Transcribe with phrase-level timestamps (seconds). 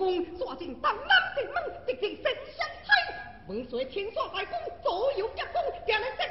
[0.00, 2.88] 公抓进东南地门，直至神相梯，
[3.48, 6.22] 文水天刷大功，左右夹攻，让人直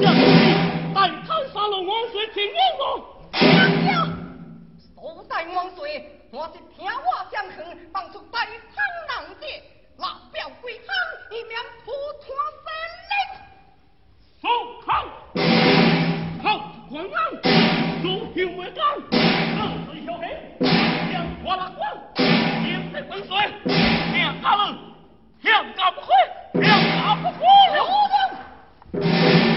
[0.00, 0.20] 将士，
[0.94, 2.82] 带他杀了王水秦王王。
[6.32, 6.90] 我是听我
[7.30, 8.46] 相劝，放出大
[10.32, 10.86] 表归乡，
[19.86, 20.22] 水小黑，
[21.12, 21.78] 将花拉光，
[22.16, 23.36] 将在温水，
[24.14, 24.78] 两家人，
[25.42, 26.08] 两家不亏，
[26.54, 27.38] 两家不负
[27.74, 27.78] 了。
[28.92, 29.49] 令。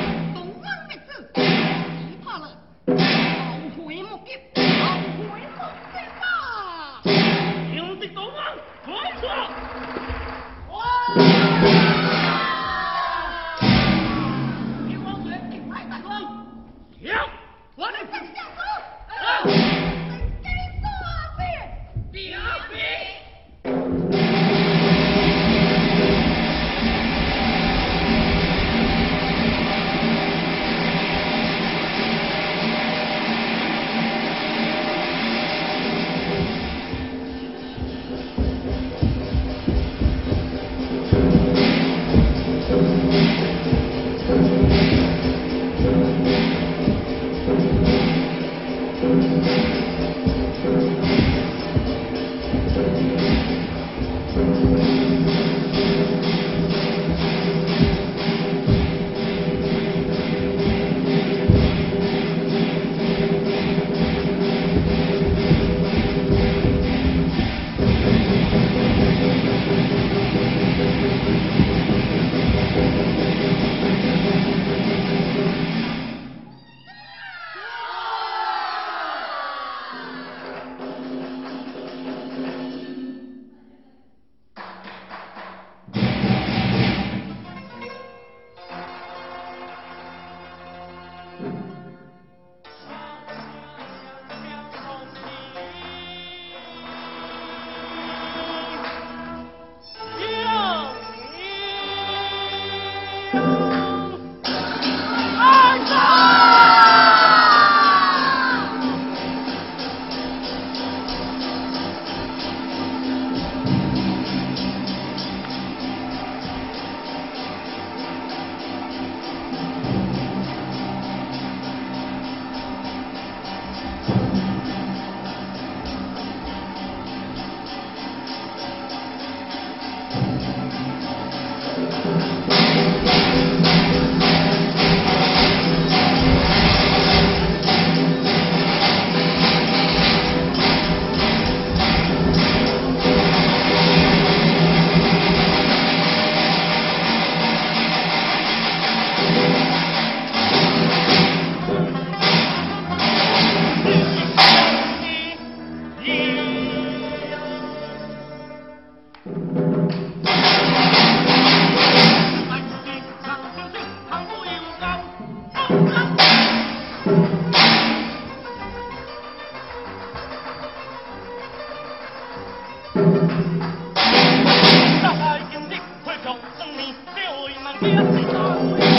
[177.82, 178.93] 이노래 는.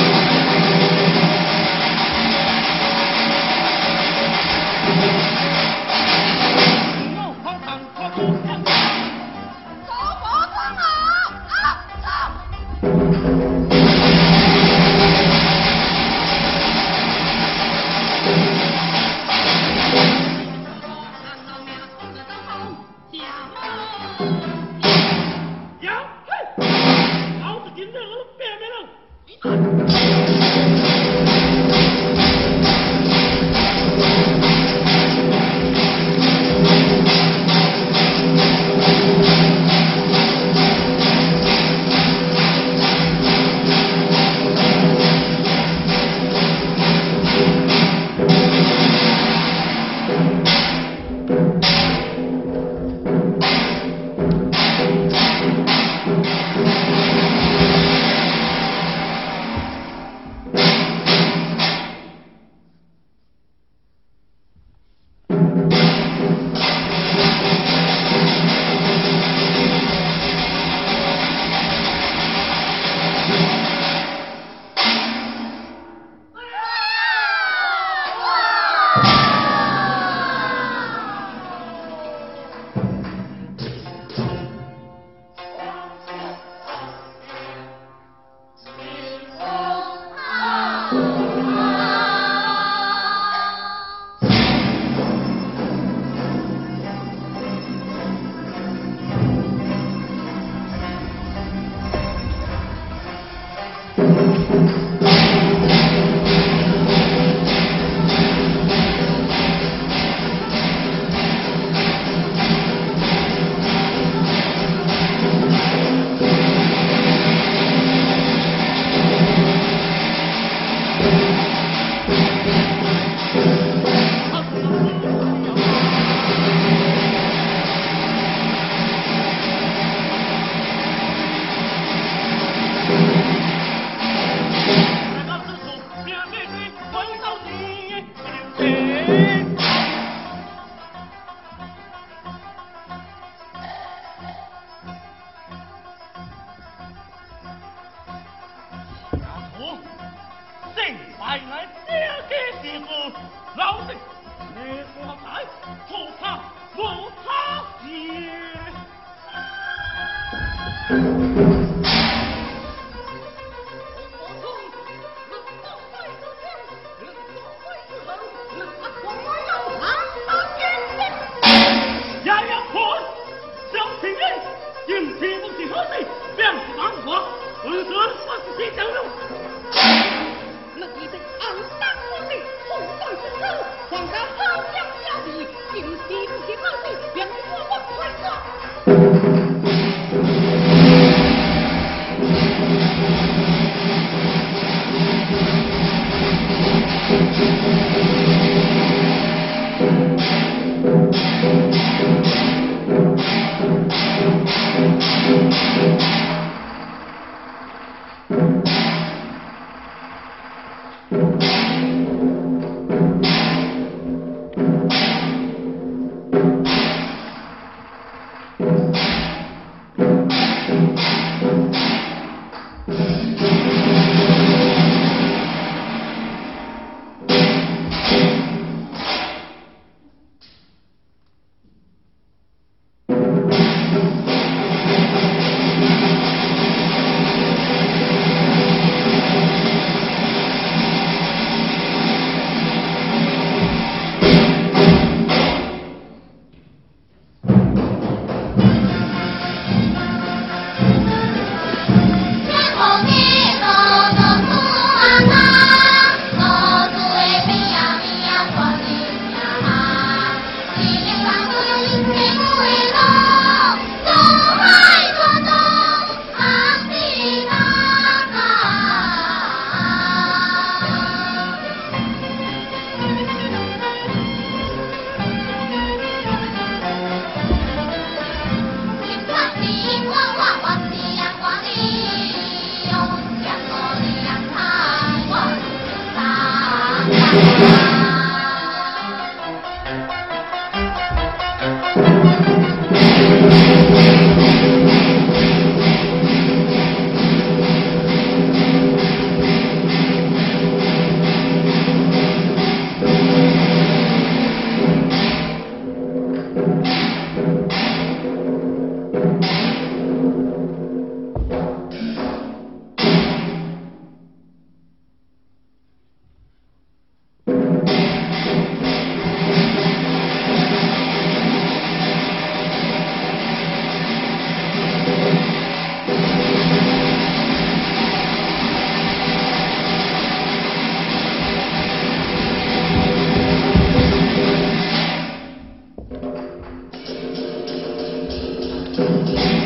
[338.97, 339.64] Música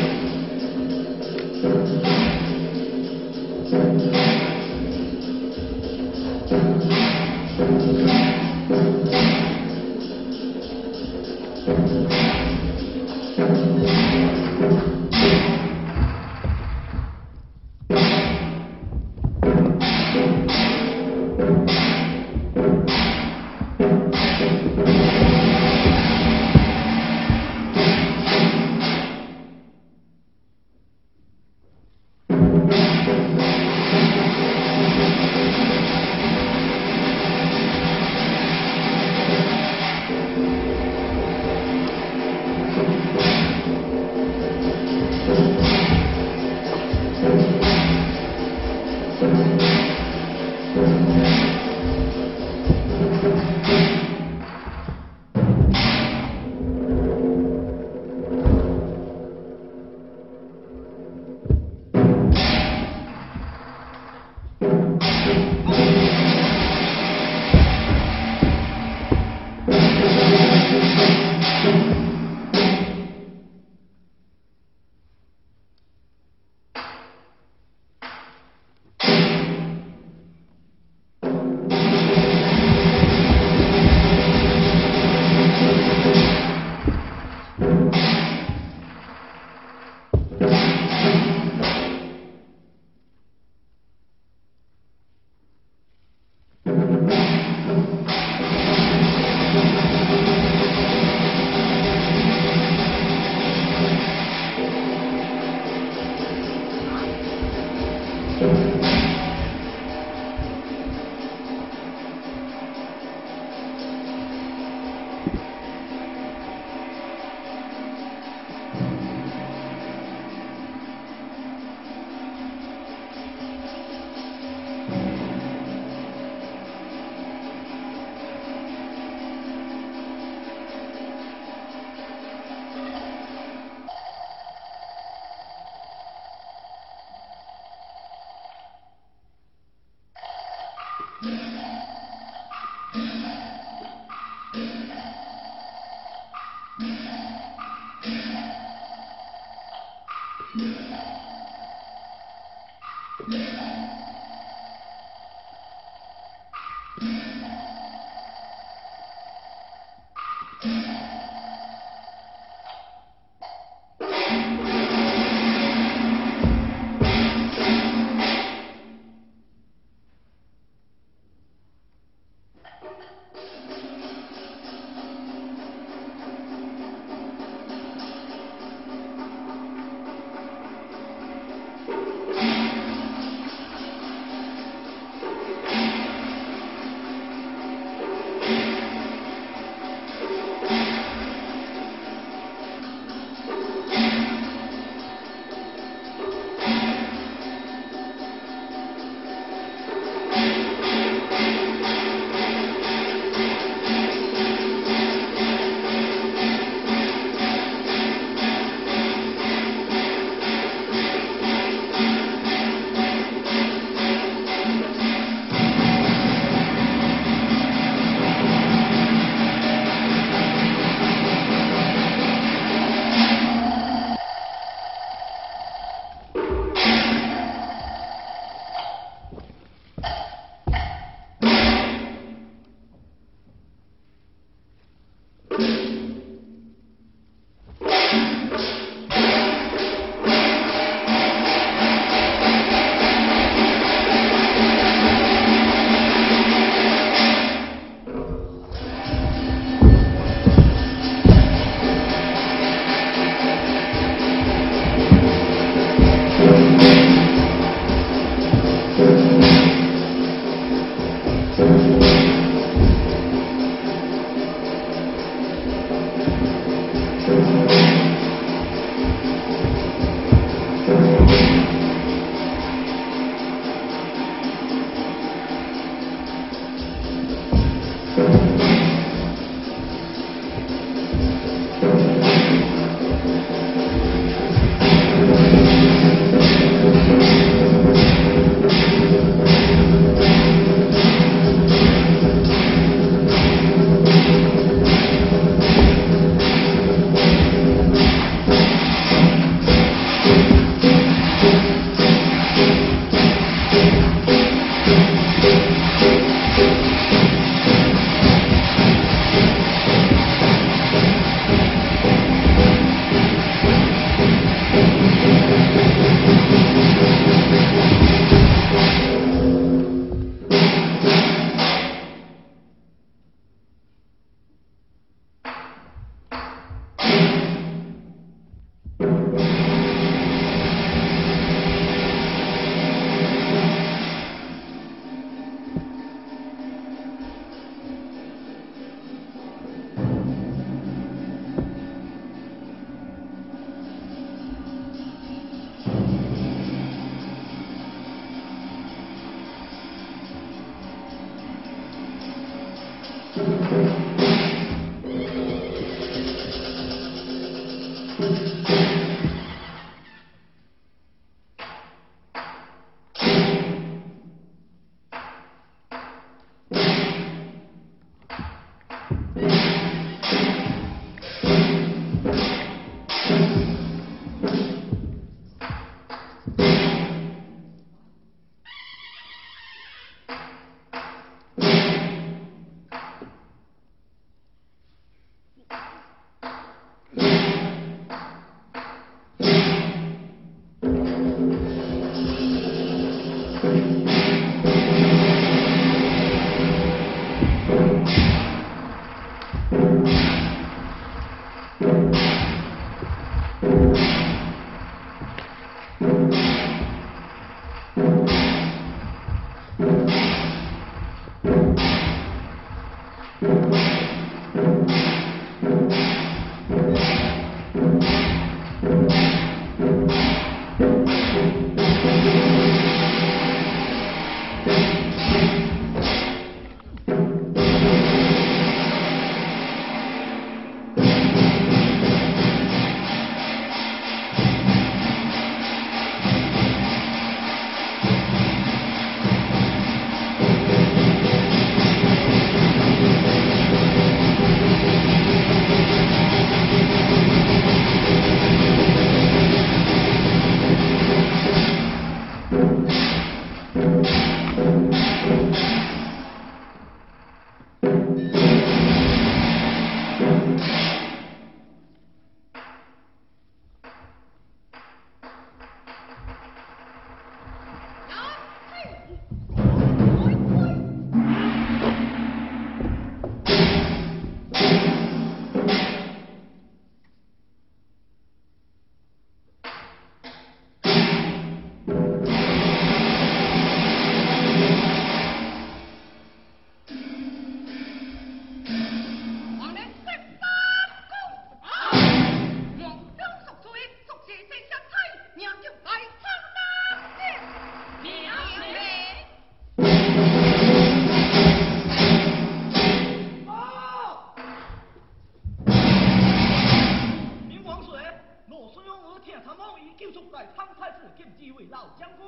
[511.69, 512.25] 老将军。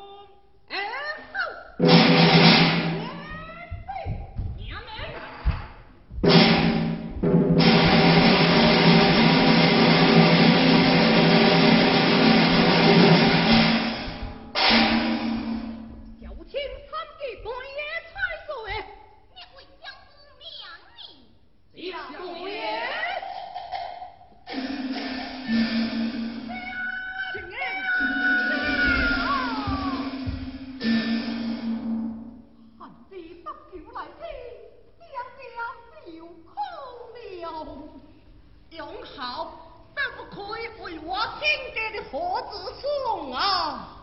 [38.72, 39.52] 永好，
[39.94, 44.01] 怎不可以为我亲爹的盒子送啊？